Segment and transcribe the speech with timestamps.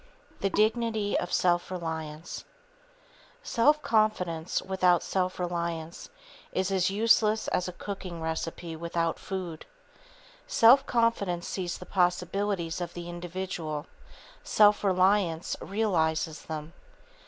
[0.01, 2.43] IV The Dignity of Self Reliance
[3.43, 6.09] Self confidence, without self reliance,
[6.51, 9.67] is as useless as a cooking recipe, without food.
[10.47, 13.85] Self confidence sees the possibilities of the individual;
[14.43, 16.73] self reliance realizes them.